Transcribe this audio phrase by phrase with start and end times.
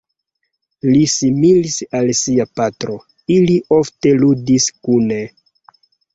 [0.93, 2.97] Li similis al sia patro,
[3.37, 5.23] ili ofte ludis kune.